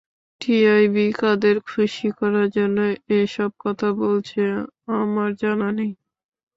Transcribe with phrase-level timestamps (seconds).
[0.41, 2.77] TIB কাদের খুশি করার জন্য
[3.19, 4.41] এসব কথা বলছে,
[4.97, 5.91] আমার জানা নেই।